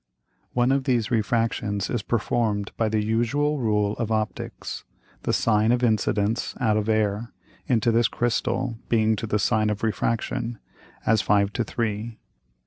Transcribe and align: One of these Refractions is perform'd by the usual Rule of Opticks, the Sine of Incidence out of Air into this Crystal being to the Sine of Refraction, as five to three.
One 0.53 0.71
of 0.71 0.85
these 0.85 1.11
Refractions 1.11 1.87
is 1.87 2.01
perform'd 2.01 2.71
by 2.75 2.89
the 2.89 3.03
usual 3.03 3.59
Rule 3.59 3.93
of 3.97 4.09
Opticks, 4.09 4.83
the 5.21 5.31
Sine 5.31 5.71
of 5.71 5.83
Incidence 5.83 6.55
out 6.59 6.75
of 6.75 6.89
Air 6.89 7.31
into 7.67 7.91
this 7.91 8.07
Crystal 8.07 8.79
being 8.89 9.15
to 9.15 9.27
the 9.27 9.37
Sine 9.37 9.69
of 9.69 9.83
Refraction, 9.83 10.57
as 11.05 11.21
five 11.21 11.53
to 11.53 11.63
three. 11.63 12.17